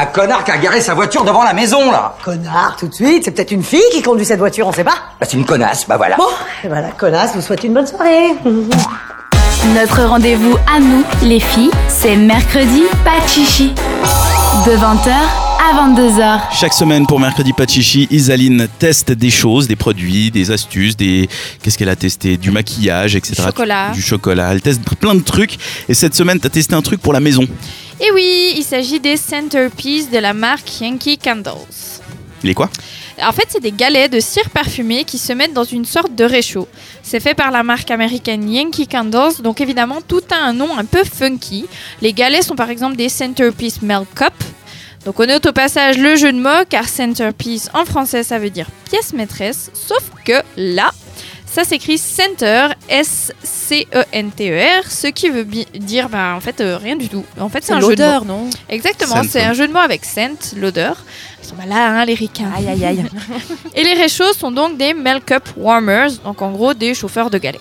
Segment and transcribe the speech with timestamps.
[0.00, 3.22] Un connard qui a garé sa voiture devant la maison, là Connard, tout de suite.
[3.22, 4.94] C'est peut-être une fille qui conduit cette voiture, on sait pas.
[5.20, 6.16] Bah, c'est une connasse, bah voilà.
[6.16, 6.24] Bon,
[6.64, 8.34] et voilà, connasse, vous souhaite une bonne soirée.
[9.74, 13.74] Notre rendez-vous à nous, les filles, c'est mercredi, pas de chichi.
[14.64, 16.40] De 20h à 22h.
[16.58, 20.96] Chaque semaine pour mercredi pas de chichi, Isaline teste des choses, des produits, des astuces,
[20.96, 21.28] des
[21.62, 23.34] qu'est-ce qu'elle a testé, du maquillage, etc.
[23.36, 23.90] Du chocolat.
[23.92, 24.52] Du chocolat.
[24.52, 25.58] Elle teste plein de trucs.
[25.88, 27.46] Et cette semaine, tu as testé un truc pour la maison.
[28.00, 31.52] Et oui, il s'agit des centerpieces de la marque Yankee Candles.
[32.42, 32.70] Il est quoi?
[33.22, 36.24] En fait, c'est des galets de cire parfumée qui se mettent dans une sorte de
[36.24, 36.68] réchaud.
[37.02, 40.86] C'est fait par la marque américaine Yankee Candles, donc évidemment tout a un nom un
[40.86, 41.66] peu funky.
[42.00, 44.32] Les galets sont par exemple des centerpiece milk cup.
[45.04, 48.50] Donc on note au passage le jeu de mots car centerpiece en français ça veut
[48.50, 50.90] dire pièce maîtresse, sauf que là
[51.46, 57.24] ça s'écrit center, S-C-E-N-T-E-R, ce qui veut dire ben, en fait euh, rien du tout.
[57.40, 58.08] En fait c'est un jeu de mots.
[58.08, 58.50] l'odeur, non?
[58.68, 61.02] Exactement, Scent, c'est un jeu de mots avec scent, l'odeur.
[61.42, 62.52] Ils sont malins, hein, les ricains.
[62.56, 63.04] Aïe, aïe, aïe.
[63.74, 67.38] Et les réchauds sont donc des milk up warmers, donc en gros des chauffeurs de
[67.38, 67.60] galets.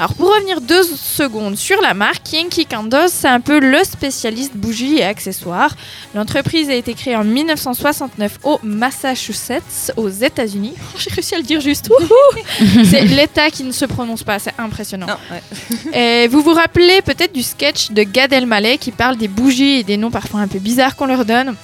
[0.00, 4.56] Alors pour revenir deux secondes sur la marque, Yankee Candles, c'est un peu le spécialiste
[4.56, 5.76] bougies et accessoires.
[6.14, 10.72] L'entreprise a été créée en 1969 au Massachusetts, aux États-Unis.
[10.96, 11.90] J'ai réussi à le dire juste.
[12.84, 15.06] C'est l'État qui ne se prononce pas, c'est impressionnant.
[15.06, 16.24] Non, ouais.
[16.24, 19.84] Et vous vous rappelez peut-être du sketch de Gad Elmaleh qui parle des bougies et
[19.84, 21.54] des noms parfois un peu bizarres qu'on leur donne?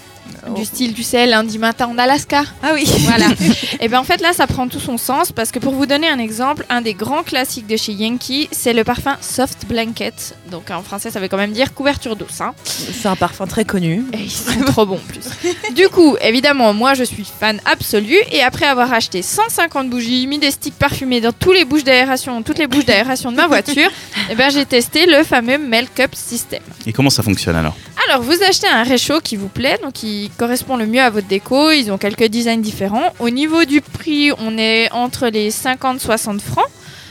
[0.55, 2.45] Du style, tu sais, lundi matin en Alaska.
[2.63, 2.85] Ah oui.
[3.01, 3.27] Voilà.
[3.81, 6.09] et bien en fait là, ça prend tout son sens parce que pour vous donner
[6.09, 10.37] un exemple, un des grands classiques de chez Yankee, c'est le parfum Soft Blanket.
[10.51, 12.41] Donc en français, ça veut quand même dire couverture douce.
[12.41, 12.55] Hein.
[12.65, 14.05] C'est un parfum très connu.
[14.13, 15.27] Et ils sont trop bons en plus.
[15.75, 20.39] Du coup, évidemment, moi je suis fan absolu et après avoir acheté 150 bougies, mis
[20.39, 23.91] des sticks parfumés dans tous les bouches d'aération, toutes les bouches d'aération de ma voiture,
[24.31, 26.63] et ben j'ai testé le fameux Milk Up System.
[26.87, 27.77] Et comment ça fonctionne alors?
[28.09, 31.27] Alors, vous achetez un réchaud qui vous plaît, donc qui correspond le mieux à votre
[31.27, 31.73] déco.
[31.73, 33.13] Ils ont quelques designs différents.
[33.19, 36.69] Au niveau du prix, on est entre les 50-60 francs,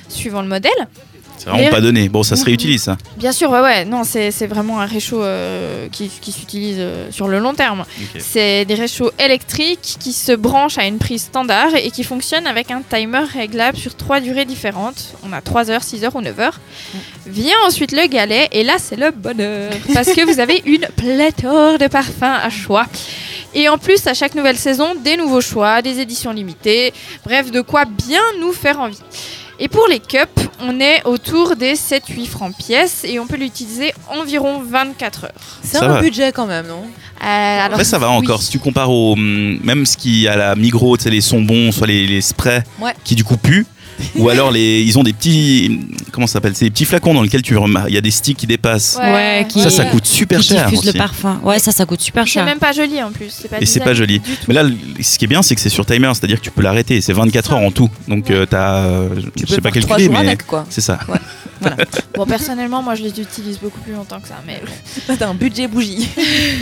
[0.08, 0.88] suivant le modèle.
[1.38, 2.10] C'est vraiment Et- pas donné.
[2.10, 2.98] Bon, ça se réutilise ça.
[3.18, 3.86] Bien sûr, ouais, ouais.
[3.86, 7.86] Non, c'est vraiment un réchaud euh, qui, qui s'utilise euh, sur le long terme.
[8.20, 12.72] C'est des réchauds électriques qui se branchent à une prise standard et qui fonctionnent avec
[12.72, 15.14] un timer réglable sur trois durées différentes.
[15.28, 16.60] On a 3 heures, 6 heures ou 9 heures.
[17.26, 21.78] Vient ensuite le galet et là c'est le bonheur parce que vous avez une pléthore
[21.78, 22.86] de parfums à choix.
[23.54, 26.94] Et en plus, à chaque nouvelle saison, des nouveaux choix, des éditions limitées,
[27.26, 29.00] bref, de quoi bien nous faire envie.
[29.60, 33.94] Et pour les cups, on est autour des 7-8 francs pièce et on peut l'utiliser
[34.10, 35.32] environ 24 heures.
[35.64, 36.02] C'est un va.
[36.02, 36.84] budget quand même, non?
[36.84, 38.18] Euh, alors, Après, ça va oui.
[38.18, 38.42] encore.
[38.42, 39.14] Si tu compares au.
[39.14, 42.20] hum, Même ce qui à la Migros, tu sais, les sons bons, soit les, les
[42.22, 42.94] sprays Ouais.
[43.06, 43.66] qui du coup puent.
[44.16, 45.80] ou alors les, ils ont des petits.
[46.12, 47.88] Comment ça s'appelle C'est des petits flacons dans lesquels tu remarques.
[47.90, 48.98] Il y a des sticks qui dépassent.
[49.02, 50.66] Ouais, qui- Ça, ça coûte super qui cher.
[50.66, 50.98] diffuse le aussi.
[50.98, 51.40] parfum.
[51.44, 52.46] Ouais, ça, ça coûte super C'est cher.
[52.46, 53.30] même pas joli en plus.
[53.30, 54.22] C'est pas Et c'est pas joli.
[54.48, 54.64] Mais là,
[55.02, 57.00] ce qui est bien, c'est que c'est sur timer, c'est-à-dire que tu peux l'arrêter.
[57.02, 57.90] C'est 24 heures en tout.
[58.08, 58.78] Donc, euh, t'as.
[58.86, 60.18] euh, Tu je sais pas calculer, mais.
[60.18, 60.66] avec, quoi.
[60.70, 60.82] C'est
[62.16, 64.36] Bon, personnellement, moi je les utilise beaucoup plus longtemps que ça.
[64.48, 65.16] Mais bon.
[65.18, 66.08] T'as un budget bougie.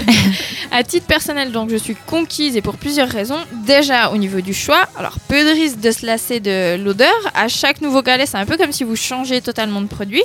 [0.71, 3.37] à titre personnel, donc je suis conquise et pour plusieurs raisons.
[3.65, 7.13] Déjà au niveau du choix, alors peu de risque de se lasser de l'odeur.
[7.35, 10.23] À chaque nouveau galet, c'est un peu comme si vous changez totalement de produit.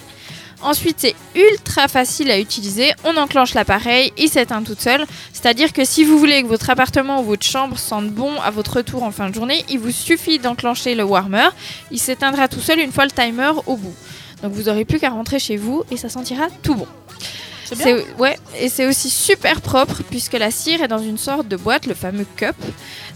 [0.60, 2.92] Ensuite, c'est ultra facile à utiliser.
[3.04, 5.04] On enclenche l'appareil, il s'éteint toute seule.
[5.32, 8.78] C'est-à-dire que si vous voulez que votre appartement ou votre chambre sente bon à votre
[8.78, 11.48] retour en fin de journée, il vous suffit d'enclencher le warmer.
[11.92, 13.94] Il s'éteindra tout seul une fois le timer au bout.
[14.43, 16.87] Donc vous aurez plus qu'à rentrer chez vous et ça sentira tout bon.
[17.65, 21.56] C'est ouais, et c'est aussi super propre puisque la cire est dans une sorte de
[21.56, 22.56] boîte, le fameux cup.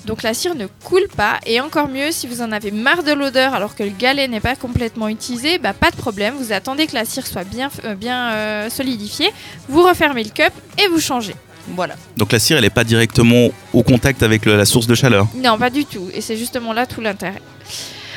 [0.04, 3.12] Donc la cire ne coule pas et encore mieux si vous en avez marre de
[3.12, 6.86] l'odeur alors que le galet n'est pas complètement utilisé, bah pas de problème, vous attendez
[6.86, 9.30] que la cire soit bien euh, bien euh, solidifiée,
[9.70, 11.34] vous refermez le cup et vous changez.
[11.68, 11.94] Voilà.
[12.16, 15.28] Donc, la cire, elle est pas directement au contact avec le- la source de chaleur?
[15.36, 16.08] Non, pas du tout.
[16.12, 17.40] Et c'est justement là tout l'intérêt.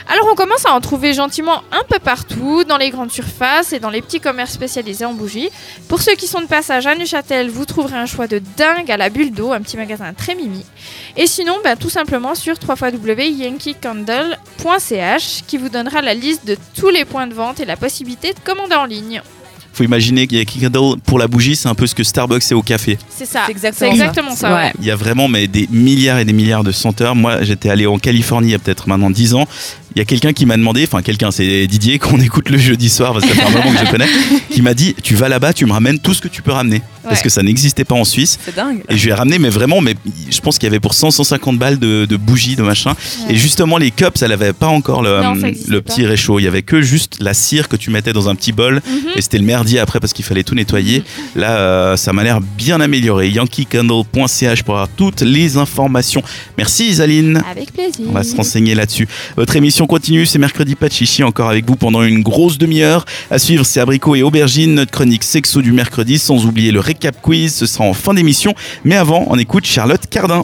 [0.07, 3.79] Alors on commence à en trouver gentiment un peu partout, dans les grandes surfaces et
[3.79, 5.49] dans les petits commerces spécialisés en bougies.
[5.87, 8.97] Pour ceux qui sont de passage à Neuchâtel, vous trouverez un choix de dingue à
[8.97, 10.63] la bulle d'eau, un petit magasin très mimi.
[11.17, 17.05] Et sinon, ben, tout simplement sur www.yankeecandle.ch qui vous donnera la liste de tous les
[17.05, 19.23] points de vente et la possibilité de commander en ligne.
[19.75, 22.49] Faut imaginer qu'il y a Candle pour la bougie, c'est un peu ce que Starbucks
[22.49, 22.97] est au café.
[23.09, 23.41] C'est ça.
[23.45, 23.97] C'est exactement ça.
[23.97, 24.55] exactement ça.
[24.55, 24.73] ouais.
[24.79, 27.13] Il y a vraiment mais, des milliards et des milliards de senteurs.
[27.13, 29.45] Moi, j'étais allé en Californie il y a peut-être maintenant 10 ans.
[29.95, 32.89] Il y a quelqu'un qui m'a demandé, enfin quelqu'un, c'est Didier qu'on écoute le jeudi
[32.89, 34.07] soir parce que ça fait un moment que je connais,
[34.51, 36.81] qui m'a dit Tu vas là-bas, tu me ramènes tout ce que tu peux ramener.
[37.03, 37.23] parce Ouais.
[37.23, 38.37] que ça n'existait pas en Suisse.
[38.43, 38.81] C'est dingue.
[38.89, 39.95] Et je lui ai ramené, mais vraiment, mais
[40.29, 42.91] je pense qu'il y avait pour 100, 150 balles de, de bougies, de machin.
[43.27, 43.35] Ouais.
[43.35, 45.81] Et justement, les cups, elle avait pas encore le, Non, euh, pas.
[45.81, 46.39] petit réchaud.
[46.39, 48.81] Il y avait que juste la cire que tu mettais dans un petit bol.
[48.85, 49.11] Mhm.
[49.15, 51.03] Et c'était le merdier après parce qu'il fallait tout nettoyer.
[51.35, 53.29] Là, euh, ça m'a l'air bien amélioré.
[53.29, 56.21] yankeecandle.ch pour avoir toutes les informations.
[56.57, 57.41] Merci Isaline.
[57.49, 58.05] Avec plaisir.
[58.09, 59.07] On va se renseigner là-dessus.
[59.37, 63.05] Votre émission continue, c'est mercredi pas de chichi encore avec vous pendant une grosse demi-heure.
[63.31, 67.21] À suivre, c'est abricot et aubergine, notre chronique sexo du mercredi, sans oublier le récap
[67.21, 68.53] quiz, ce sera en fin d'émission.
[68.83, 70.43] Mais avant, on écoute Charlotte Cardin.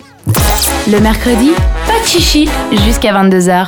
[0.92, 1.52] Le mercredi,
[1.88, 2.48] pas de chichi
[2.86, 3.68] jusqu'à 22h.